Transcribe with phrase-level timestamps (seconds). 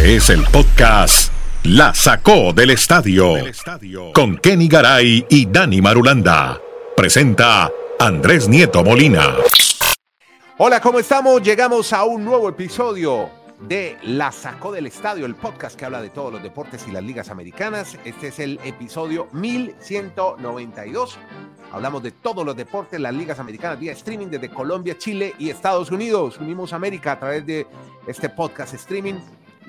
[0.00, 1.30] Este es el podcast
[1.62, 3.34] La Sacó del Estadio
[4.14, 6.58] con Kenny Garay y Dani Marulanda.
[6.96, 9.34] Presenta Andrés Nieto Molina.
[10.56, 11.42] Hola, ¿cómo estamos?
[11.42, 13.28] Llegamos a un nuevo episodio
[13.60, 17.04] de La Sacó del Estadio, el podcast que habla de todos los deportes y las
[17.04, 17.98] ligas americanas.
[18.02, 21.18] Este es el episodio 1192.
[21.72, 25.90] Hablamos de todos los deportes, las ligas americanas vía streaming desde Colombia, Chile y Estados
[25.90, 26.38] Unidos.
[26.40, 27.66] Unimos América a través de
[28.06, 29.16] este podcast streaming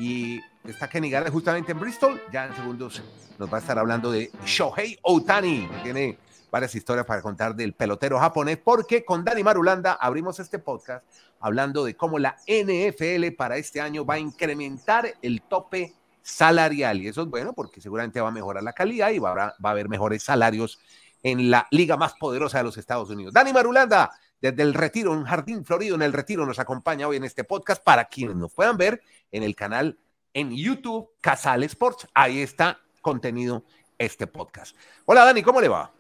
[0.02, 2.20] y está Kenny Garay justamente en Bristol.
[2.32, 3.04] Ya en segundos
[3.38, 5.70] nos va a estar hablando de Shohei Otani.
[5.84, 6.18] Tiene
[6.50, 11.06] varias historias para contar del pelotero japonés, porque con Dani Marulanda abrimos este podcast
[11.40, 17.00] hablando de cómo la NFL para este año va a incrementar el tope salarial.
[17.00, 19.70] Y eso es bueno porque seguramente va a mejorar la calidad y va a, va
[19.70, 20.80] a haber mejores salarios
[21.22, 23.34] en la liga más poderosa de los Estados Unidos.
[23.34, 24.10] Dani Marulanda,
[24.42, 27.84] desde el retiro, un jardín florido en el retiro, nos acompaña hoy en este podcast
[27.84, 29.98] para quienes nos puedan ver en el canal
[30.34, 32.08] en YouTube Casal Sports.
[32.14, 33.64] Ahí está contenido
[33.98, 34.76] este podcast.
[35.06, 35.92] Hola Dani, ¿cómo le va?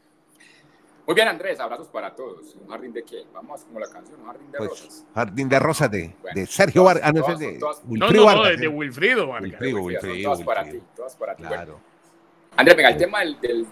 [1.05, 2.55] Muy bien, Andrés, abrazos para todos.
[2.55, 3.25] ¿Un jardín de qué?
[3.33, 5.05] Vamos como la canción, un jardín de Pues, rosas.
[5.13, 7.03] Jardín de Rosas de, Bueno, de Sergio Vargas.
[7.05, 8.69] Ah, no, todas- de todas- Wilfrido no, no, Vargas, de, ¿eh?
[8.69, 9.41] Wilfrido, Vargas.
[9.51, 11.43] Wilfrido, Wilfrido, todas para ti, todas para ti.
[11.43, 11.79] Bueno, Claro.
[12.55, 13.67] Andrés, venga, el tema del, del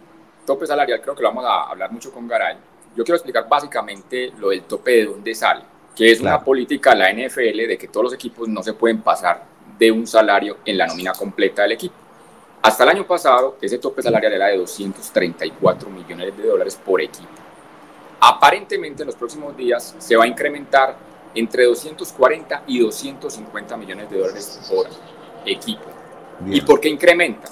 [0.45, 2.57] tope salarial creo que lo vamos a hablar mucho con Garay.
[2.99, 5.61] Yo quiero explicar básicamente lo del tope de dónde sale,
[5.95, 6.35] que es Claro.
[6.35, 9.41] una política de la NFL de que todos los equipos no se pueden pasar
[9.77, 11.95] de un salario en la nómina completa del equipo.
[12.61, 17.29] Hasta el año pasado, ese tope salarial era de 234 millones de dólares por equipo.
[18.19, 20.97] Aparentemente en los próximos días se va a incrementar
[21.33, 24.87] entre 240 y 250 millones de dólares por
[25.45, 25.85] equipo.
[26.47, 26.65] ¿Y Bien.
[26.65, 27.47] por qué incrementa?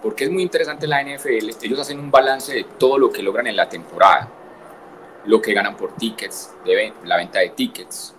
[0.00, 1.50] Porque es muy interesante la NFL.
[1.60, 4.30] Ellos hacen un balance de todo lo que logran en la temporada.
[5.26, 8.14] Lo que ganan por tickets, de la venta de tickets,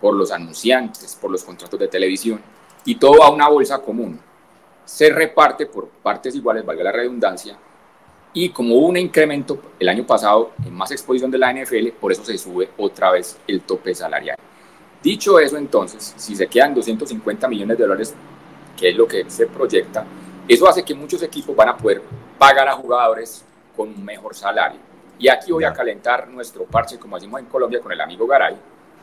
[0.00, 2.40] por los anunciantes, por los contratos de televisión.
[2.84, 4.20] Y todo a una bolsa común.
[4.84, 7.58] Se reparte por partes iguales, valga la redundancia.
[8.32, 12.12] Y como hubo un incremento el año pasado en más exposición de la NFL, por
[12.12, 14.36] eso se sube otra vez el tope salarial.
[15.02, 18.14] Dicho eso, entonces, si se quedan 250 millones de dólares
[18.76, 20.04] que es lo que se proyecta,
[20.46, 22.02] eso hace que muchos equipos van a poder
[22.38, 23.44] pagar a jugadores
[23.76, 24.87] con un mejor salario.
[25.18, 28.56] Y aquí voy a calentar nuestro parche, como decimos en Colombia, con el amigo Garay,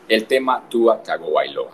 [0.08, 1.72] el tema Tua Tagovailoa.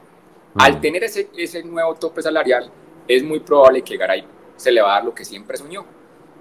[0.56, 0.81] Al Mm.
[0.81, 2.69] tener ese, ese nuevo tope salarial,
[3.07, 4.25] es muy probable que Garay
[4.56, 5.85] se le va a dar lo que siempre soñó,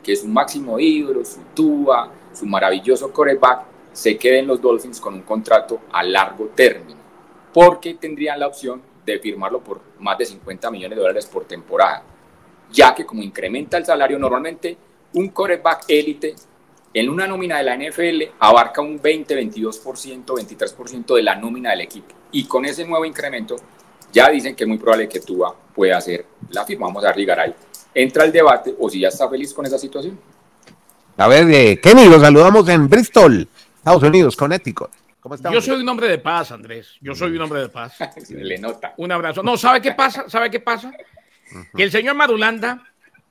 [0.03, 3.63] que su máximo ídolo, su Tua, su maravilloso coreback,
[3.93, 7.01] se quede en los Dolphins con un contrato a largo término,
[7.53, 12.03] porque tendrían la opción de firmarlo por más de 50 millones de dólares por temporada,
[12.71, 14.77] ya que como incrementa el salario normalmente,
[15.15, 16.35] un coreback élite
[16.93, 21.83] en una nómina de la NFL abarca un 20, 22%, 23% de la nómina del
[21.83, 22.15] equipo.
[22.33, 23.57] Y con ese nuevo incremento,
[24.13, 26.87] ya dicen que es muy probable que Tua pueda hacer la firma.
[26.87, 27.55] Vamos a ligar ahí.
[27.95, 30.19] Entra el debate o si ya está feliz con esa situación.
[31.17, 33.47] A ver, eh, Kenny, los saludamos en Bristol,
[33.77, 34.91] Estados Unidos, Connecticut.
[35.21, 35.55] ¿Cómo estamos?
[35.55, 36.97] Yo soy un hombre de paz, Andrés.
[37.01, 37.95] Yo soy un hombre de paz.
[38.25, 38.95] Se le nota.
[38.97, 39.43] Un abrazo.
[39.43, 40.29] No, ¿sabe qué pasa?
[40.29, 40.93] ¿Sabe qué pasa?
[41.77, 42.85] Que el señor Madulanda,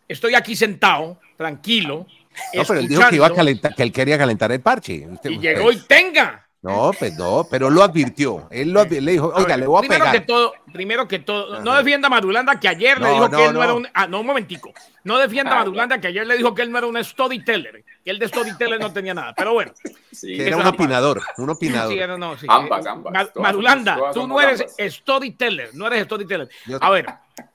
[0.08, 2.06] estoy aquí sentado, tranquilo.
[2.54, 5.08] No, pero él dijo que iba a calentar, que él quería calentar el parche.
[5.08, 6.46] Usted- Y llegó y tenga.
[6.62, 8.50] No, pues no, pero lo advirtió.
[8.52, 10.20] Él lo advi- le dijo, oiga, le voy a primero pegar.
[10.20, 13.46] que todo, primero que todo, no defienda a Madulanda que ayer le dijo no, que
[13.46, 13.64] él no, no.
[13.64, 13.88] era un.
[13.94, 14.74] Ah, no, un momentico.
[15.06, 17.86] No defienda a Madulanda que ayer le dijo que él no era un storyteller.
[18.04, 19.34] Que él de storyteller no tenía nada.
[19.38, 19.72] Pero bueno.
[20.12, 20.36] Sí.
[20.36, 21.94] que era un opinador, un opinador.
[21.94, 22.46] Sí, no, no, sí.
[22.50, 23.30] Ambas, ambas.
[23.36, 24.94] Madulanda, tú no eres ambas.
[24.96, 26.50] storyteller, no eres storyteller.
[26.66, 27.06] Yo- A ver,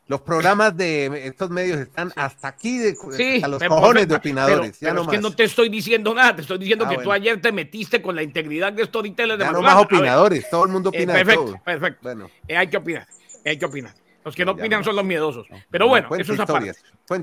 [0.07, 4.15] Los programas de estos medios están hasta aquí, de, sí, hasta los pero- cojones de
[4.17, 4.73] opinadores.
[4.81, 5.17] ya pero no es más.
[5.17, 7.09] que no te estoy diciendo nada, te estoy diciendo Ah, que bueno.
[7.09, 10.65] tú ayer te metiste con la integridad de storyteller de Ya no más opinadores, todo
[10.67, 11.63] el mundo eh, opina de perfecto, todo.
[11.65, 12.01] perfecto.
[12.03, 13.07] Bueno, Eh, hay que opinar,
[13.45, 13.95] hay que opinar.
[14.25, 14.85] Los que no Ya opinan no.
[14.85, 15.47] son los miedosos.
[15.71, 16.71] Pero no, bueno, cuente eso es aparte.
[16.71, 16.75] Eh,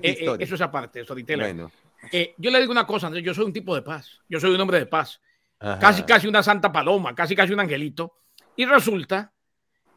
[0.04, 1.48] eh, eso es aparte, storyteller.
[1.54, 1.72] Bueno,
[2.12, 4.08] Eh, yo le digo una cosa, Andrés, yo soy un tipo de paz.
[4.30, 5.20] Yo soy un hombre de paz.
[5.60, 5.78] ajá.
[5.80, 8.14] Casi, casi una santa paloma, casi, casi un angelito.
[8.56, 9.32] Y resulta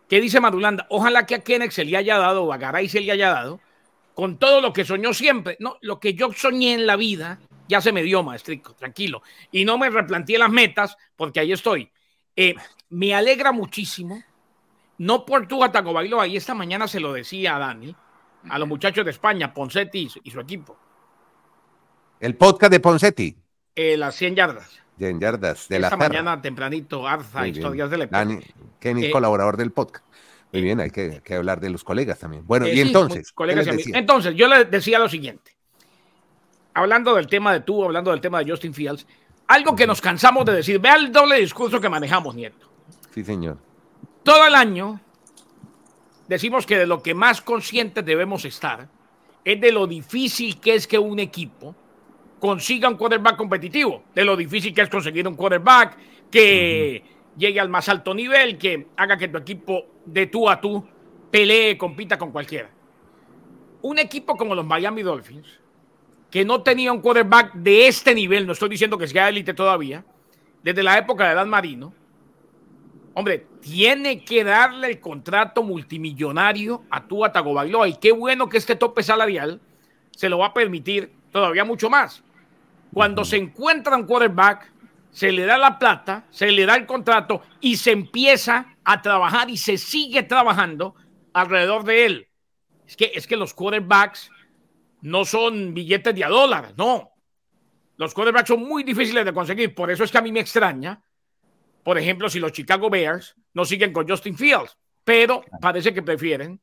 [0.08, 3.00] que dice Madulanda, ojalá que a Kenneth se le haya dado, o a Garay se
[3.00, 3.60] le haya dado,
[4.14, 5.56] con todo lo que soñó siempre.
[5.60, 9.22] No, lo que yo soñé en la vida ya se me dio, maestrico, tranquilo.
[9.50, 11.90] Y no me replanteé las metas porque ahí estoy.
[12.36, 12.54] Eh,
[12.90, 14.22] me alegra muchísimo,
[14.98, 17.94] no por tu Ataco Bailoa, y esta mañana se lo decía a Dani,
[18.48, 20.78] a los muchachos de España, Poncetti y su, y su equipo,
[22.20, 23.36] El podcast de Poncetti,
[23.74, 24.83] eh, las 100 yardas.
[24.98, 26.08] En yardas, de la Esta Ferra.
[26.08, 28.08] mañana tempranito, Arza, historias del.
[28.08, 28.38] Dani,
[28.78, 30.04] Kenny, Eh, colaborador del podcast.
[30.52, 32.46] Muy bien, hay que, que hablar de los colegas también.
[32.46, 33.92] Bueno, Eh, y entonces, ¿qué colegas les y?
[33.94, 35.50] Entonces, yo le decía lo siguiente.
[36.74, 39.06] Hablando del tema de tú, hablando del tema de Justin Fields,
[39.48, 42.68] algo que nos cansamos de decir, vea el doble discurso que manejamos, Nieto.
[43.12, 43.58] Sí, señor.
[44.22, 45.00] Todo el año
[46.28, 48.88] decimos que de lo que más conscientes debemos estar
[49.44, 51.74] es de lo difícil que es que un equipo
[52.44, 55.96] consiga un quarterback competitivo, de lo difícil que es conseguir un quarterback
[56.30, 57.02] que
[57.38, 60.86] llegue al más alto nivel, que haga que tu equipo de tú a tú
[61.30, 62.68] pelee, compita con cualquiera.
[63.80, 65.58] Un equipo como los Miami Dolphins,
[66.30, 70.04] que no tenía un quarterback de este nivel, no estoy diciendo que sea élite todavía,
[70.62, 71.94] desde la época de Dan Marino,
[73.14, 78.76] hombre, tiene que darle el contrato multimillonario a tu Tagovailoa y qué bueno que este
[78.76, 79.62] tope salarial
[80.10, 82.22] se lo va a permitir todavía mucho más.
[82.94, 84.72] Cuando se encuentra un quarterback,
[85.10, 89.50] se le da la plata, se le da el contrato y se empieza a trabajar
[89.50, 90.94] y se sigue trabajando
[91.32, 92.28] alrededor de él.
[92.86, 94.30] Es que, es que los quarterbacks
[95.02, 97.10] no son billetes de a dólar, no.
[97.96, 99.74] Los quarterbacks son muy difíciles de conseguir.
[99.74, 101.02] Por eso es que a mí me extraña,
[101.82, 106.60] por ejemplo, si los Chicago Bears no siguen con Justin Fields, pero parece que prefieren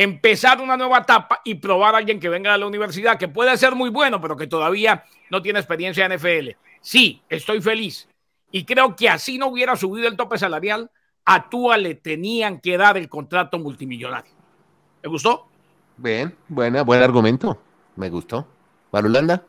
[0.00, 3.56] empezar una nueva etapa y probar a alguien que venga de la universidad, que puede
[3.56, 6.50] ser muy bueno, pero que todavía no tiene experiencia en NFL.
[6.80, 8.08] Sí, estoy feliz.
[8.52, 10.88] Y creo que así no hubiera subido el tope salarial,
[11.24, 14.30] a Tua le tenían que dar el contrato multimillonario.
[15.02, 15.48] ¿Me gustó?
[15.96, 17.58] Bien, buena, buen argumento.
[17.96, 18.46] Me gustó.
[18.92, 19.44] Marulanda,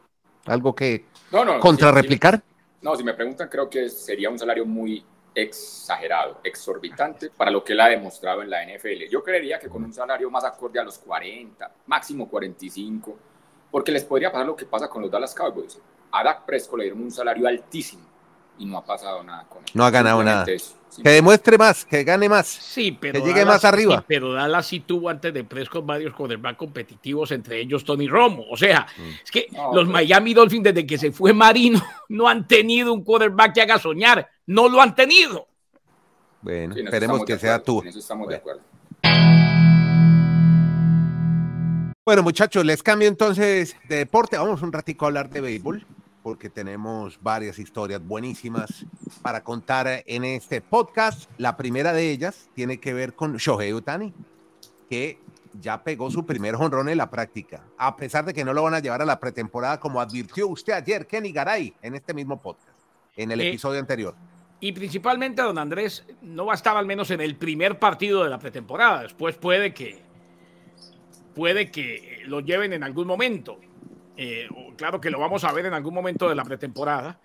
[0.47, 2.41] ¿algo que no, contrarreplicar?
[2.81, 7.73] no, si me preguntan, creo que sería un salario muy exagerado, exorbitante para lo que
[7.73, 9.09] él ha demostrado en la NFL.
[9.09, 13.17] Yo creería que con un salario más acorde a los 40, máximo 45,
[13.71, 15.79] porque les podría pasar lo que pasa con los Dallas Cowboys.
[16.11, 18.03] A Dak Prescott le dieron un salario altísimo
[18.57, 19.69] y no ha pasado nada con él.
[19.73, 20.45] No ha ganado nada.
[20.97, 22.47] Que demuestre más, que gane más.
[22.47, 24.03] Sí, pero que llegue más arriba.
[24.07, 28.45] pero Dallas sí tuvo antes de Prescott varios quarterbacks competitivos, entre ellos Tony Romo.
[28.49, 29.23] O sea, mm.
[29.23, 33.53] es que los Miami Dolphins, desde que se fue Marino, no han tenido un quarterback
[33.53, 34.27] que haga soñar.
[34.47, 35.47] No lo han tenido.
[36.41, 37.81] Bueno, esperemos que sea tú.
[37.81, 38.61] En eso estamos de acuerdo.
[42.05, 44.37] Bueno, muchachos, les cambio entonces de deporte.
[44.37, 45.85] Vamos un ratico a hablar de béisbol
[46.23, 48.85] porque tenemos varias historias buenísimas
[49.21, 51.29] para contar en este podcast.
[51.37, 54.13] La primera de ellas tiene que ver con Shohei Utani,
[54.89, 55.19] que
[55.59, 58.73] ya pegó su primer jonrón en la práctica, a pesar de que no lo van
[58.73, 62.77] a llevar a la pretemporada, como advirtió usted ayer, Kenny Garay, en este mismo podcast,
[63.15, 64.15] en el episodio anterior.
[64.61, 68.29] Y principalmente, don Andrés, no va a estar al menos en el primer partido de
[68.29, 69.03] la pretemporada.
[69.03, 70.01] Después puede que,
[71.33, 73.59] puede que lo lleven en algún momento.
[74.21, 77.17] Eh, claro que lo vamos a ver en algún momento de la pretemporada,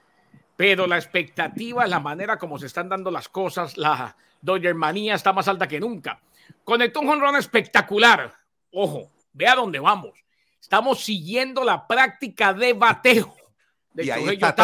[0.55, 5.33] pero la expectativa, la manera como se están dando las cosas, la Dodger manía está
[5.33, 6.21] más alta que nunca.
[6.63, 8.33] Conectó un honrón espectacular.
[8.71, 10.13] Ojo, vea dónde vamos.
[10.61, 13.35] Estamos siguiendo la práctica de bateo.
[13.93, 14.55] De y ahí está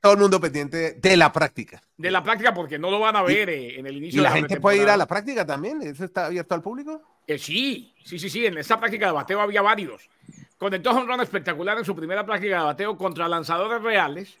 [0.00, 1.82] todo, el mundo pendiente de la práctica.
[1.98, 4.22] De la práctica, porque no lo van a ver eh, en el inicio.
[4.22, 5.82] ¿Y la, gente puede ir a la práctica también?
[5.82, 7.02] ¿Eso está abierto al público?
[7.26, 8.46] Eh, sí, sí, sí, sí.
[8.46, 10.08] En esa práctica de bateo había varios.
[10.58, 14.38] Conectó un run espectacular en su primera práctica de bateo contra lanzadores reales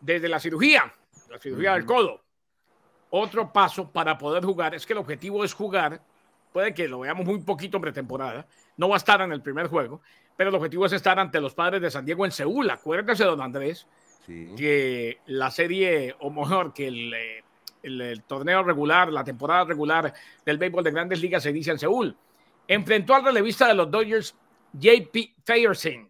[0.00, 0.92] desde la cirugía,
[1.28, 2.20] la cirugía del codo.
[3.10, 6.00] Otro paso para poder jugar es que el objetivo es jugar.
[6.52, 8.46] Puede que lo veamos muy poquito en pretemporada.
[8.76, 10.00] No va a estar en el primer juego,
[10.36, 12.70] pero el objetivo es estar ante los padres de San Diego en Seúl.
[12.70, 13.86] Acuérdese, don Andrés,
[14.26, 17.44] que la serie, o mejor, que eh,
[17.82, 20.14] el, el, torneo regular, la temporada regular
[20.46, 22.16] del béisbol de grandes ligas se inicia en Seúl.
[22.66, 24.34] Enfrentó al relevista de los Dodgers,
[24.72, 26.08] JP Fayerson.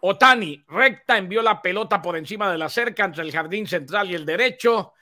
[0.00, 4.14] Otani, recta, envió la pelota por encima de la cerca entre el jardín central y
[4.14, 4.94] el derecho.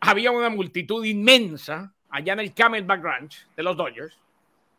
[0.00, 4.16] Había una multitud inmensa allá en el Camelback Ranch de los Dodgers,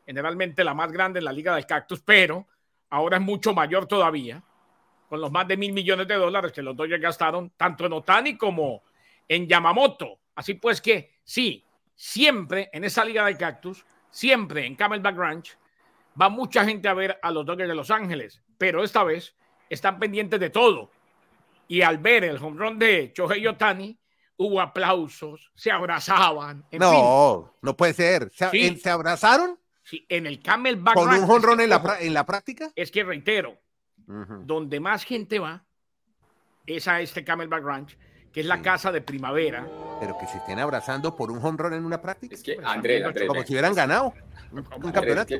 [0.05, 2.47] generalmente la más grande en la Liga del Cactus, pero
[2.89, 4.41] ahora es mucho mayor todavía,
[5.09, 8.37] con los más de mil millones de dólares que los Dodgers gastaron, tanto en Otani
[8.37, 8.83] como
[9.27, 10.19] en Yamamoto.
[10.35, 15.57] Así pues que sí, siempre en esa Liga del Cactus, siempre en Camelback Ranch,
[16.19, 19.35] va mucha gente a ver a los Dodgers de Los Ángeles, pero esta vez
[19.69, 20.91] están pendientes de todo.
[21.67, 23.97] Y al ver el home run de Chohei Otani,
[24.37, 26.65] hubo aplausos, se abrazaban.
[26.71, 28.31] no, no puede ser.
[28.31, 29.59] ¿Se, abrazaron?
[29.83, 32.71] Sí, en el Camelback ¿Con un home run en, la, en la práctica?
[32.75, 33.57] Es que reitero,
[34.07, 35.63] donde más gente va
[36.65, 37.97] es a este Camelback Ranch,
[38.31, 39.67] que es la casa de primavera.
[39.99, 42.35] Pero que se estén abrazando por un home run en una práctica.
[42.35, 44.13] Es que, Andrés, como si hubieran ganado
[44.51, 45.35] un, campeonato.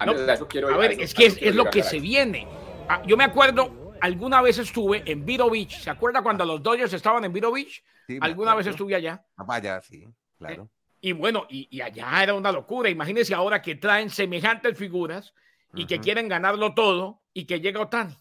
[0.00, 2.46] A ver, es que es, lo que se viene.
[2.88, 5.80] Ah, yo me acuerdo, alguna vez estuve en Vero Beach.
[5.80, 7.82] ¿Se acuerda cuando los Dodgers estaban en Vero Beach?
[8.20, 9.24] alguna vez estuve allá.
[9.36, 10.04] Ah, vaya, sí,
[10.38, 10.64] claro.
[10.64, 12.90] Eh, y bueno, y, allá era una locura.
[12.90, 15.32] Imagínense ahora que traen semejantes figuras
[15.74, 18.16] y que quieren ganarlo todo y que llega Otani.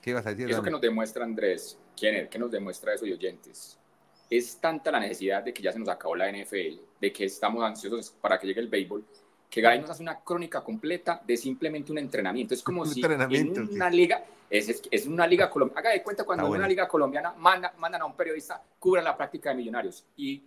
[0.00, 0.50] ¿Qué ibas a decir?
[0.50, 2.28] Eso que nos demuestra Andrés, ¿quién es?
[2.28, 3.78] ¿Qué nos demuestra eso y oyentes?
[4.28, 7.62] Es tanta la necesidad de que ya se nos acabó la NFL de que estamos
[7.62, 9.04] ansiosos para que llegue el béisbol,
[9.52, 12.54] que Garay nos hace una crónica completa de simplemente un entrenamiento.
[12.54, 16.46] Es como si en una liga, es, es, una liga colombiana, haga de cuenta cuando
[16.46, 20.42] en una liga colombiana manda, mandan a un periodista, cubra la práctica de millonarios y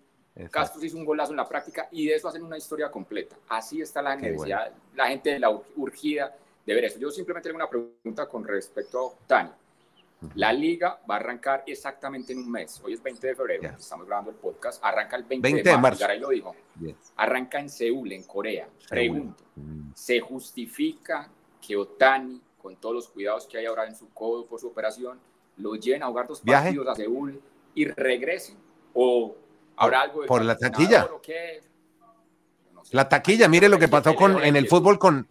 [0.50, 3.36] Castro hizo un golazo en la práctica y de eso hacen una historia completa.
[3.48, 6.36] Así está la necesidad, la gente de la urgida
[6.66, 6.98] de ver eso.
[6.98, 9.50] Yo simplemente tengo una pregunta con respecto a Tani.
[10.36, 12.82] La liga va a arrancar exactamente en un mes.
[12.84, 14.84] Hoy es 20 de febrero, estamos grabando el podcast.
[14.84, 16.06] Arranca el 20, de, marzo.
[16.20, 16.56] lo dijo.
[17.16, 18.68] Arranca en Seúl, en Corea.
[18.90, 19.92] Pregunto, mm.
[19.94, 21.30] ¿se justifica
[21.66, 25.20] que Otani, con todos los cuidados que hay ahora en su codo por su operación,
[25.58, 27.42] lo lleven a jugar dos partidos a Seúl
[27.74, 28.58] y regresen?
[28.94, 29.36] ¿O
[29.76, 31.08] habrá algo de por la taquilla?
[32.92, 35.28] La taquilla, mire lo que pasó con, en el fútbol con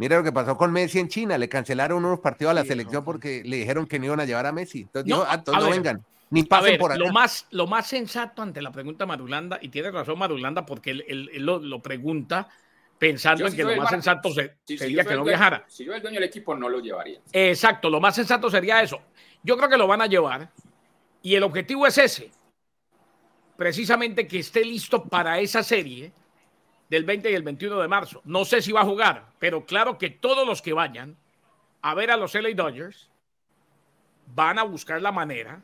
[0.00, 3.04] Mira lo que pasó con Messi en China, le cancelaron unos partidos a la selección
[3.04, 4.80] porque le dijeron que no iban a llevar a Messi.
[4.80, 8.62] Entonces no, dijo, ah, no vengan, ni pasen por Lo más, lo más sensato ante
[8.62, 12.48] la pregunta Madulanda, y tiene razón Madulanda porque él, lo, pregunta
[12.98, 15.66] pensando en que lo más sensato sería que no viajara.
[15.68, 17.20] Si yo el dueño del equipo no lo llevaría.
[17.30, 19.02] Exacto, lo más sensato sería eso.
[19.42, 20.48] Yo creo que lo van a llevar
[21.20, 22.30] y el objetivo es ese,
[23.58, 26.10] precisamente que esté listo para esa serie
[26.90, 28.20] del 20 y el 21 de marzo.
[28.24, 31.16] No sé si va a jugar, pero claro que todos los que vayan
[31.82, 33.08] a ver a los LA Dodgers
[34.34, 35.60] van a buscar la manera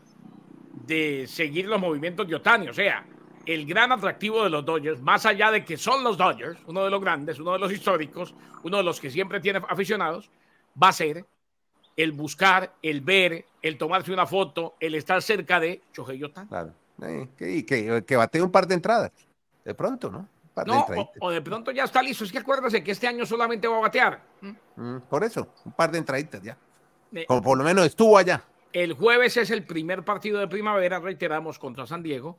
[0.86, 2.68] de seguir los movimientos de Otani.
[2.68, 3.04] O sea,
[3.44, 6.90] el gran atractivo de los Dodgers, más allá de que son los Dodgers, uno de
[6.90, 10.30] los grandes, uno de los históricos, uno de los que siempre tiene aficionados,
[10.80, 11.24] va a ser
[11.96, 16.48] el buscar, el ver, el tomarse una foto, el estar cerca de Shohei Otani.
[16.48, 16.72] Claro.
[17.02, 19.12] Eh, que, que, que bate un par de entradas.
[19.64, 20.28] De pronto, ¿no?
[20.64, 20.86] No,
[21.20, 22.24] o, de pronto ya está listo.
[22.24, 24.22] Es que acuérdese que este año solamente va a batear.
[24.76, 26.56] Mm, por eso, un par de entraditas ya.
[27.26, 28.42] Como por lo menos estuvo allá.
[28.72, 32.38] El jueves es el primer partido de primavera, reiteramos, contra San Diego.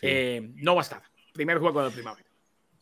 [0.00, 1.02] Eh, no va a estar.
[1.32, 2.26] Primer juego de primavera.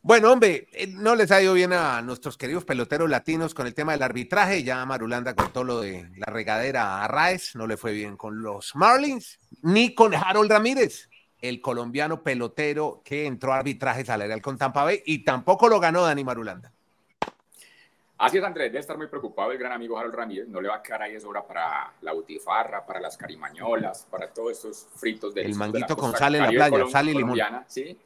[0.03, 3.75] Bueno, hombre, eh, no les ha ido bien a nuestros queridos peloteros latinos con el
[3.75, 4.63] tema del arbitraje.
[4.63, 7.57] Ya Marulanda contó lo de la regadera a Raes.
[7.57, 11.09] No le fue bien con los Marlins, ni con Harold Ramírez
[11.41, 16.03] el colombiano pelotero que entró a arbitraje salarial con Tampa Bay y tampoco lo ganó
[16.03, 16.73] Dani Marulanda.
[18.19, 20.49] Así es, Andrés, debe estar muy preocupado el gran amigo Harold Ramírez.
[20.49, 24.29] No le va a quedar ahí de sobra para la butifarra, para las carimañolas, para
[24.29, 27.39] todos estos fritos del El manguito con sal en la playa, sal y limón.
[27.67, 27.99] ¿sí?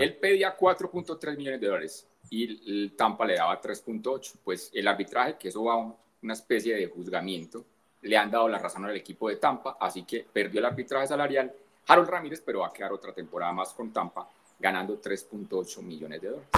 [0.00, 2.44] Él pedía 4.3 millones de dólares y
[2.84, 4.36] el Tampa le daba 3.8.
[4.42, 7.66] Pues el arbitraje, que eso va a una especie de juzgamiento,
[8.00, 11.52] le han dado la razón al equipo de Tampa, así que perdió el arbitraje salarial
[11.86, 16.28] Harold Ramírez, pero va a quedar otra temporada más con Tampa, ganando 3.8 millones de
[16.28, 16.48] dólares.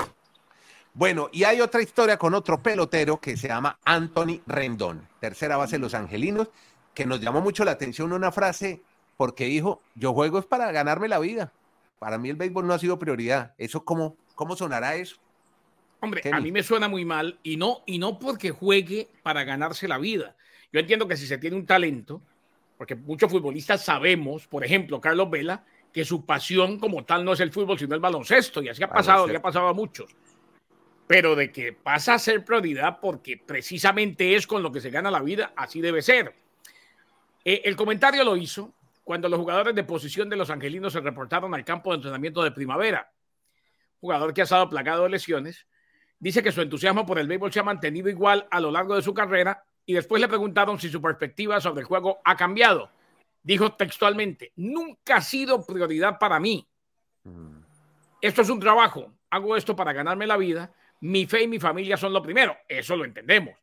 [0.94, 5.76] Bueno, y hay otra historia con otro pelotero que se llama Anthony Rendón, tercera base
[5.76, 6.48] de los Angelinos,
[6.94, 8.80] que nos llamó mucho la atención una frase
[9.18, 11.52] porque dijo, yo juego es para ganarme la vida.
[11.98, 13.54] Para mí el béisbol no ha sido prioridad.
[13.58, 15.16] ¿Eso cómo, cómo sonará eso?
[16.00, 19.88] Hombre, a mí me suena muy mal y no, y no porque juegue para ganarse
[19.88, 20.34] la vida.
[20.72, 22.20] Yo entiendo que si se tiene un talento,
[22.76, 27.40] porque muchos futbolistas sabemos, por ejemplo, Carlos Vela, que su pasión como tal no es
[27.40, 30.14] el fútbol, sino el baloncesto, y así ha pasado, y ha pasado a muchos.
[31.06, 35.10] Pero de que pasa a ser prioridad porque precisamente es con lo que se gana
[35.10, 36.34] la vida, así debe ser.
[37.44, 41.54] Eh, el comentario lo hizo cuando los jugadores de posición de los angelinos se reportaron
[41.54, 43.12] al campo de entrenamiento de primavera.
[44.00, 45.66] Jugador que ha estado plagado de lesiones,
[46.18, 49.02] dice que su entusiasmo por el béisbol se ha mantenido igual a lo largo de
[49.02, 52.90] su carrera y después le preguntaron si su perspectiva sobre el juego ha cambiado.
[53.42, 56.66] Dijo textualmente, nunca ha sido prioridad para mí.
[57.22, 57.58] Mm.
[58.20, 61.96] Esto es un trabajo, hago esto para ganarme la vida, mi fe y mi familia
[61.96, 63.54] son lo primero, eso lo entendemos.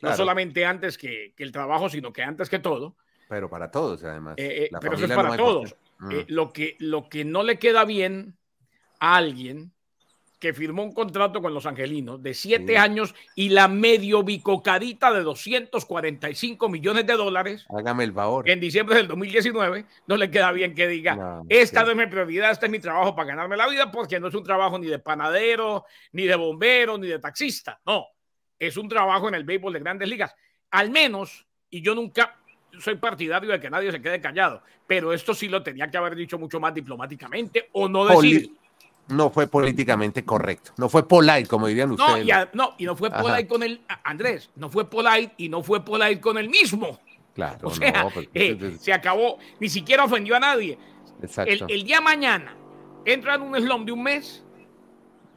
[0.00, 2.96] No solamente antes que, el trabajo, sino que antes que todo.
[3.28, 4.34] Pero para todos, además.
[4.36, 5.76] Eh, eh, pero eso es para todos.
[6.10, 6.32] Eh, mm.
[6.32, 8.36] lo, que, lo que no le queda bien
[8.98, 9.72] a alguien
[10.42, 15.22] que firmó un contrato con los angelinos de siete años y la medio bicocadita de
[15.22, 17.64] 245 millones de dólares.
[17.68, 18.50] Hágame el favor.
[18.50, 22.50] En diciembre del 2019 no le queda bien que diga, esta no es mi prioridad,
[22.50, 24.98] este es mi trabajo para ganarme la vida, porque no es un trabajo ni de
[24.98, 27.80] panadero, ni de bombero, ni de taxista.
[27.86, 28.08] No,
[28.58, 30.34] es un trabajo en el béisbol de grandes ligas.
[30.72, 32.36] Al menos, y yo nunca
[32.80, 36.16] soy partidario de que nadie se quede callado, pero esto sí lo tenía que haber
[36.16, 38.50] dicho mucho más diplomáticamente o no decir
[39.08, 40.72] no fue políticamente correcto.
[40.76, 42.26] No fue polite, como dirían ustedes.
[42.52, 46.20] No, y no fue polite con el Andrés, no fue polite y no fue polite
[46.20, 46.98] con el mismo.
[47.34, 50.78] Claro, o sea, pues, eh, se acabó, ni siquiera ofendió a nadie.
[51.22, 51.66] Exacto.
[51.68, 52.56] El, día mañana
[53.04, 54.42] entra en un slum de un mes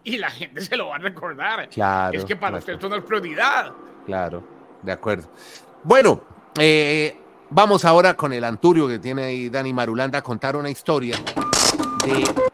[0.03, 1.69] y la gente se lo va a recordar.
[1.69, 2.17] Claro.
[2.17, 3.71] Es que para usted esto no es prioridad.
[4.05, 4.43] Claro,
[4.81, 5.29] de acuerdo.
[5.83, 6.23] Bueno,
[6.59, 7.17] eh,
[7.49, 11.17] vamos ahora con el Anturio que tiene ahí Dani Marulanda a contar una historia
[12.05, 12.44] de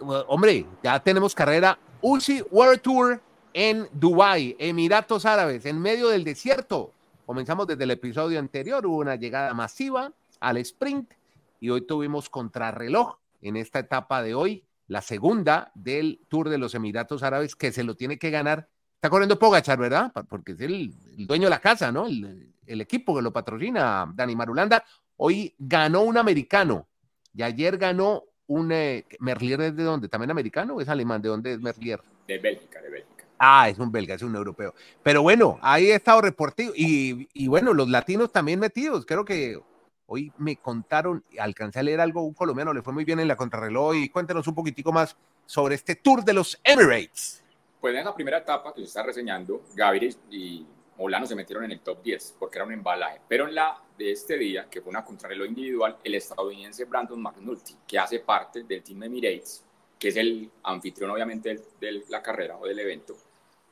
[0.00, 3.20] hombre, ya tenemos carrera UCI World Tour
[3.52, 6.92] en Dubai, Emiratos Árabes, en medio del desierto.
[7.26, 11.12] Comenzamos desde el episodio anterior, hubo una llegada masiva al sprint
[11.60, 16.74] y hoy tuvimos contrarreloj en esta etapa de hoy, la segunda del Tour de los
[16.74, 18.68] Emiratos Árabes que se lo tiene que ganar.
[18.94, 20.12] Está corriendo Pogachar, ¿verdad?
[20.28, 20.92] Porque es el,
[21.26, 22.06] dueño de la casa, ¿no?
[22.06, 24.84] El, el, equipo que lo patrocina, Dani Marulanda.
[25.16, 26.86] Hoy ganó un americano
[27.32, 30.08] y ayer ganó un eh, Merlier es de dónde?
[30.08, 31.22] ¿También americano o es alemán?
[31.22, 32.00] ¿De dónde es Merlier?
[32.26, 33.24] De Bélgica, de Bélgica.
[33.38, 34.74] Ah, es un belga, es un europeo.
[35.04, 36.72] Pero bueno, ahí he estado reportivo.
[36.76, 39.06] Y, y, bueno, los latinos también metidos.
[39.06, 39.58] Creo que
[40.06, 43.36] hoy me contaron, alcancé a leer algo, un colombiano le fue muy bien en la
[43.36, 43.94] contrarreloj.
[43.94, 45.16] Y cuéntenos un poquitico más
[45.46, 47.44] sobre este Tour de los Emirates.
[47.80, 50.66] Pues en la primera etapa que se está reseñando, Gaviria y
[50.98, 53.20] Molano se metieron en el top 10 porque era un embalaje.
[53.28, 57.76] Pero en la de este día, que fue una contrarreloj individual, el estadounidense Brandon McNulty,
[57.86, 59.62] que hace parte del Team Emirates,
[59.98, 63.14] que es el anfitrión obviamente de la carrera o del evento,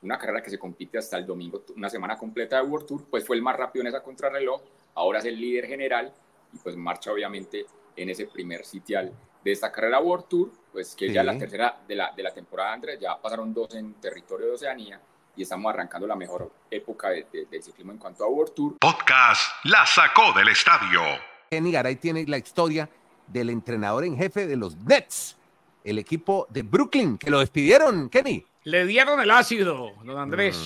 [0.02, 3.26] una carrera que se compite hasta el domingo, una semana completa de World Tour, pues
[3.26, 4.60] fue el más rápido en esa contrarreloj,
[4.96, 6.12] ahora es el líder general
[6.52, 7.64] y pues marcha obviamente
[7.96, 9.10] en ese primer sitial
[9.42, 12.74] de esta carrera World Tour, pues que ya la tercera de la, de la temporada,
[12.74, 15.00] Andrés, ya pasaron dos en territorio de Oceanía
[15.38, 18.78] y estamos arrancando la mejor época de, del ciclismo en cuanto a World Tour.
[18.80, 21.00] Podcast La sacó del estadio.
[21.48, 22.90] Kenny Garay tiene la historia
[23.28, 25.36] del entrenador en jefe de los Nets,
[25.84, 28.44] el equipo de Brooklyn, que lo despidieron, Kenny.
[28.64, 30.56] Le dieron el ácido, don Andrés.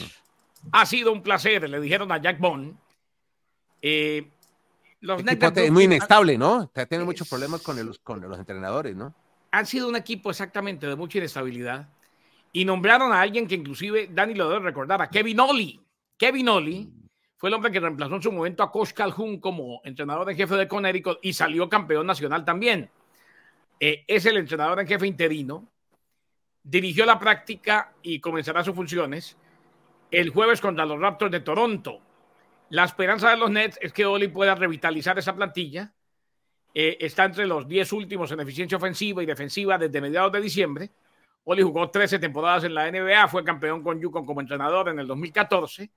[0.63, 0.69] Mm.
[0.73, 2.75] Ha sido un placer, le dijeron a Jack Bond.
[3.83, 4.27] Eh,
[5.01, 6.71] los Nets es muy inestable, ¿no?
[6.89, 9.15] Tiene muchos problemas con, el, con los entrenadores, ¿no?
[9.51, 11.91] Han sido un equipo exactamente de mucha inestabilidad
[12.53, 15.81] y nombraron a alguien que inclusive Dani lo debe recordar, Kevin Ollie.
[16.19, 16.89] Kevin Ollie
[17.37, 20.55] fue el hombre que reemplazó en su momento a Coach Calhoun como entrenador en jefe
[20.55, 22.91] de Connecticut y salió campeón nacional también.
[23.81, 25.69] Eh, es el entrenador en jefe interino.
[26.63, 29.37] Dirigió la práctica y comenzará sus funciones
[30.11, 32.01] el jueves contra los Raptors de Toronto.
[32.69, 35.93] La esperanza de los Nets es que Oli pueda revitalizar esa plantilla.
[36.75, 40.91] Eh, está entre los 10 últimos en eficiencia ofensiva y defensiva desde mediados de diciembre
[41.45, 45.07] Oli jugó 13 temporadas en la NBA, fue campeón con Yukon como entrenador en el
[45.07, 45.91] 2014.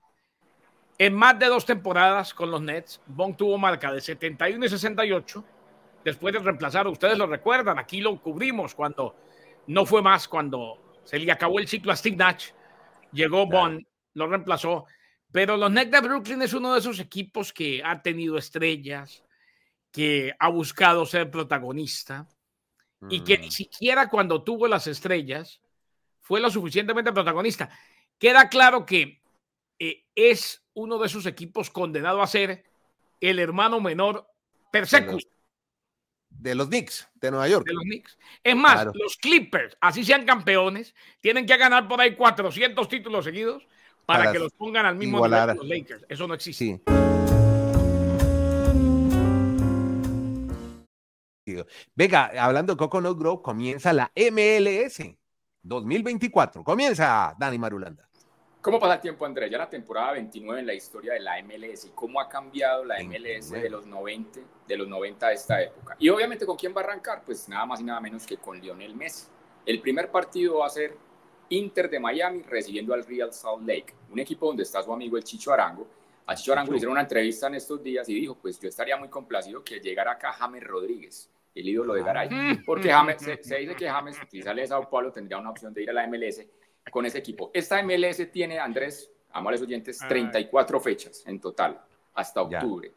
[0.98, 5.44] En más de dos temporadas con los Nets, Bond tuvo marca de 71 y 68.
[6.04, 9.14] Después de reemplazar, ustedes lo recuerdan, aquí lo cubrimos cuando
[9.68, 12.50] no fue más, cuando se le acabó el ciclo a Steve Nash.
[13.12, 14.86] Llegó Bond, lo reemplazó.
[15.30, 19.22] Pero los Nets de Brooklyn es uno de esos equipos que ha tenido estrellas,
[19.92, 22.26] que ha buscado ser protagonista
[23.08, 23.50] y que ni mm.
[23.50, 25.60] siquiera cuando tuvo las estrellas
[26.20, 27.70] fue lo suficientemente protagonista.
[28.18, 29.22] Queda claro que
[29.78, 32.64] eh, es uno de esos equipos condenado a ser
[33.20, 34.28] el hermano menor
[34.70, 35.22] persecutor.
[36.28, 37.66] De los Knicks, de Nueva York.
[37.66, 38.18] De los Knicks.
[38.42, 43.66] Es más, los Clippers, así sean campeones, tienen que ganar por ahí 400 títulos seguidos
[44.04, 46.06] para, que los pongan al mismo nivel que los Lakers.
[46.08, 46.64] Eso no existe.
[46.64, 47.15] Sí.
[51.94, 55.00] Venga, hablando de Coconut Grove, comienza la MLS
[55.62, 56.64] 2024.
[56.64, 58.08] Comienza Dani Marulanda.
[58.60, 59.48] ¿Cómo pasa el tiempo, Andrés?
[59.48, 62.96] Ya la temporada 29 en la historia de la MLS y cómo ha cambiado la
[63.00, 65.94] MLS de los 90, de los 90 a esta época.
[66.00, 67.22] Y obviamente, ¿con quién va a arrancar?
[67.24, 69.26] Pues nada más y nada menos que con Lionel Messi.
[69.64, 70.96] El primer partido va a ser
[71.50, 75.22] Inter de Miami recibiendo al Real Salt Lake, un equipo donde está su amigo el
[75.22, 75.86] Chicho Arango.
[76.26, 78.96] A Chicho Arango le hicieron una entrevista en estos días y dijo, pues yo estaría
[78.96, 82.28] muy complacido que llegara acá James Rodríguez el ídolo de Garay.
[82.30, 82.56] Ah.
[82.64, 85.82] Porque James, se, dice que James, si sale de Sao Paulo, tendría una opción de
[85.82, 86.46] ir a la MLS
[86.90, 87.50] con ese equipo.
[87.52, 91.80] Esta MLS tiene, Andrés, amables oyentes, 34 fechas en total,
[92.14, 92.92] hasta octubre.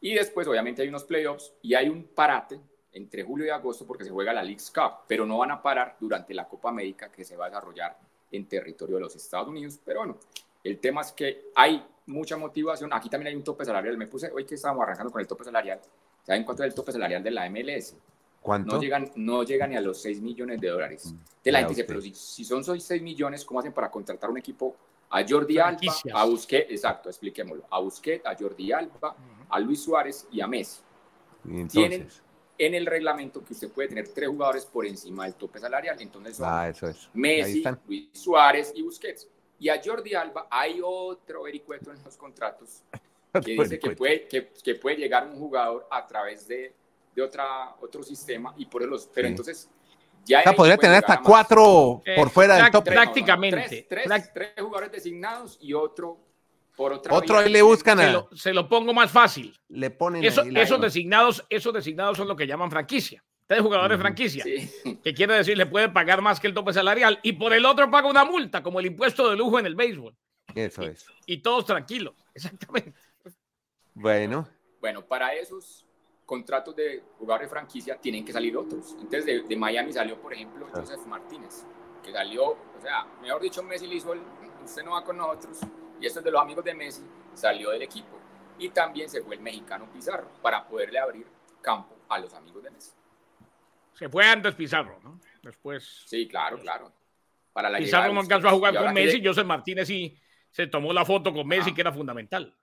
[0.00, 2.60] Y después, obviamente, hay unos playoffs y hay un parate
[2.92, 5.96] entre julio y agosto porque se juega la League's Cup, pero no van a parar
[5.98, 7.96] durante la Copa América que se va a desarrollar
[8.30, 9.80] en territorio de los Estados Unidos.
[9.84, 10.18] Pero bueno,
[10.62, 12.92] el tema es que hay mucha motivación.
[12.92, 13.96] Aquí también hay un tope salarial.
[13.96, 15.80] Me puse hoy que estábamos arrancando con el tope salarial.
[16.24, 17.94] ¿Saben cuánto es el tope salarial de la MLS?
[18.40, 18.76] ¿Cuánto?
[18.76, 21.12] No llegan, no llegan ni a los 6 millones de dólares.
[21.12, 24.38] Mm, de la gente dice, pero si, son 6 millones, ¿cómo hacen para contratar un
[24.38, 24.74] equipo
[25.10, 25.80] a Jordi Alba,
[26.12, 29.16] a Busquets, exacto, expliquémoslo, a Busquets, a Jordi Alba,
[29.48, 30.80] a Luis Suárez y a Messi?
[31.70, 32.08] Tienen
[32.56, 36.36] en el reglamento que usted puede tener tres jugadores por encima del tope salarial, entonces
[36.36, 37.08] son ah, eso es.
[37.12, 39.28] Messi, Luis Suárez y Busquets.
[39.58, 42.82] Y a Jordi Alba hay otro vericueto en los contratos
[43.44, 46.74] que dice que puede, que, que, puede llegar un jugador a través de,
[47.14, 49.68] de otra, otro sistema y por eso pero entonces
[50.24, 52.84] ya podría tener hasta cuatro por fuera del top.
[52.84, 53.86] Prácticamente.
[53.88, 56.18] tres, tres, jugadores designados y otro
[56.76, 58.06] por otra Otro ahí le buscan a...
[58.06, 59.56] se, lo, se lo, pongo más fácil.
[59.68, 63.22] Le ponen Eso, esos designados, esos designados son lo que llaman franquicia.
[63.46, 64.44] Tres jugadores de franquicia.
[65.02, 67.20] Que quiere decir, le puede pagar más que el tope salarial.
[67.22, 70.16] Y por el otro paga una multa, como el impuesto de lujo en el béisbol.
[70.54, 71.06] Eso es.
[71.26, 72.14] Y todos tranquilos.
[72.34, 72.94] Exactamente.
[73.94, 74.48] Bueno.
[74.80, 75.86] Bueno, para esos
[76.26, 78.96] contratos de jugadores de franquicia tienen que salir otros.
[79.00, 80.80] Entonces, de, Miami salió, por ejemplo, ah.
[80.80, 81.64] Joseph Martínez,
[82.02, 84.20] que salió, o sea, mejor dicho, Messi le hizo el,
[84.64, 85.60] usted no va con nosotros,
[86.00, 87.02] y esto es de los amigos de Messi,
[87.34, 88.18] salió del equipo.
[88.58, 91.26] Y también se fue el mexicano Pizarro para poderle abrir
[91.60, 92.92] campo a los amigos de Messi.
[93.94, 95.20] Se fue antes Pizarro, ¿no?
[95.42, 96.02] Después.
[96.06, 96.92] Sí, claro, claro.
[97.52, 100.16] Para la Pizarro no alcanzó a jugar con Messi, Joseph Martínez sí
[100.50, 101.74] se tomó la foto con Messi, ah.
[101.74, 102.54] que era fundamental.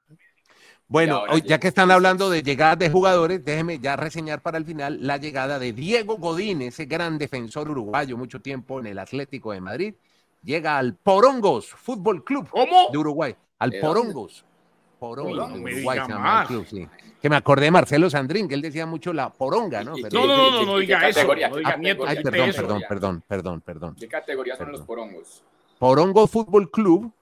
[0.92, 4.98] Bueno, ya que están hablando de llegadas de jugadores, déjeme ya reseñar para el final
[5.00, 9.62] la llegada de Diego Godín, ese gran defensor uruguayo, mucho tiempo en el Atlético de
[9.62, 9.94] Madrid.
[10.44, 12.50] Llega al Porongos Fútbol Club
[12.92, 13.34] de Uruguay.
[13.60, 14.44] Al Porongos.
[15.00, 16.00] Porongos, Uruguay
[16.46, 16.86] club, sí.
[17.22, 19.94] Que me acordé de Marcelo Sandrín, que él decía mucho la poronga, ¿no?
[19.96, 21.22] no, no, no, no, diga eso.
[21.22, 23.96] Ay, perdón, perdón, perdón, perdón, perdón.
[23.98, 25.42] ¿Qué categoría son los porongos?
[25.80, 27.14] Porongos Fútbol Club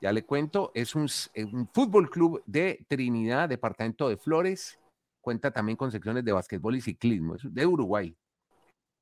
[0.00, 1.08] ya le cuento, es un,
[1.72, 4.78] fútbol club de Trinidad, departamento de Flores.
[5.20, 7.34] Cuenta también con secciones de básquetbol y ciclismo.
[7.34, 8.14] Es de Uruguay.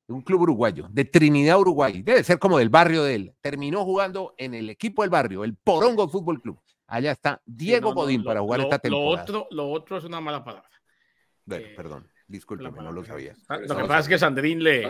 [0.09, 2.01] Un club uruguayo, de Trinidad, Uruguay.
[2.01, 3.33] Debe ser como del barrio de él.
[3.41, 6.57] Terminó jugando en el equipo del barrio, el Porongo Fútbol Club.
[6.87, 9.15] Allá está Diego Godín para jugar esta temporada.
[9.15, 10.69] Lo otro, lo otro es una mala palabra.
[11.43, 12.09] Bueno, eh, perdón.
[12.25, 13.35] Discúlpeme, no lo sabía.
[13.47, 14.85] Ah, lo que pasa es que Sandrín le,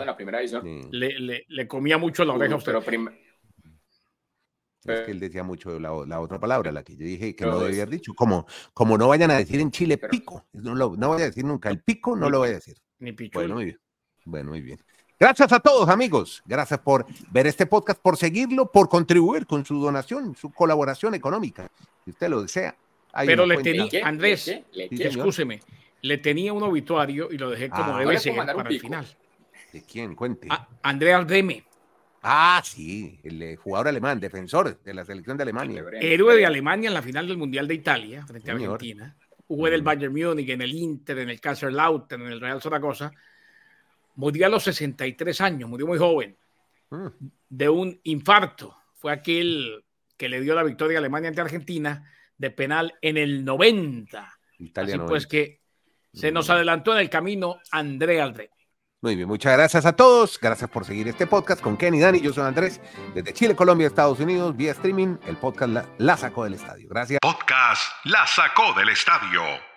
[0.90, 2.72] le, le, comía mucho la oreja a usted.
[2.72, 2.82] Pero
[4.84, 7.58] es que él decía mucho la, la, otra palabra, la que yo dije que no
[7.58, 8.14] debía haber dicho.
[8.14, 10.46] Como, como no vayan a decir en Chile pico.
[10.52, 12.76] No, lo, no voy a decir nunca el pico, no lo voy a decir.
[13.00, 13.38] Ni pico.
[13.38, 13.80] Bueno, muy bien.
[14.24, 14.78] Bueno, muy bien.
[15.18, 16.42] Gracias a todos, amigos.
[16.46, 21.68] Gracias por ver este podcast, por seguirlo, por contribuir con su donación, su colaboración económica,
[22.04, 22.76] si usted lo desea.
[23.26, 25.60] Pero le tenía, Andrés, escúcheme,
[26.02, 29.06] le tenía un obituario y lo dejé como ah, debe ser para el final.
[29.72, 30.14] ¿De quién?
[30.14, 30.46] Cuente.
[30.50, 31.64] A Andrea Deme.
[32.22, 35.84] Ah, sí, el eh, jugador alemán, defensor de la selección de Alemania.
[36.00, 39.16] Héroe de Alemania en la final del Mundial de Italia frente a Argentina.
[39.46, 43.12] Jugó en el Bayern Múnich, en el Inter, en el Kaiserslautern, en el Real Zaragoza.
[44.16, 46.36] Murió a los 63 años, murió muy joven,
[46.90, 47.06] mm.
[47.48, 48.76] de un infarto.
[48.96, 49.84] Fue aquel
[50.16, 54.38] que le dio la victoria a Alemania ante Argentina de penal en el 90.
[54.74, 55.60] Así pues que
[56.12, 56.52] se nos mm.
[56.52, 58.50] adelantó en el camino André Aldre.
[59.00, 60.40] Muy bien, muchas gracias a todos.
[60.40, 62.20] Gracias por seguir este podcast con Kenny Dani.
[62.20, 62.80] Yo soy Andrés,
[63.14, 65.16] desde Chile, Colombia, Estados Unidos, vía streaming.
[65.26, 66.88] El podcast la, la sacó del estadio.
[66.88, 67.20] Gracias.
[67.22, 69.67] Podcast La sacó del estadio.